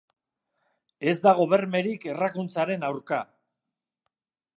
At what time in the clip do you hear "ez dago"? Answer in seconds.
1.11-1.45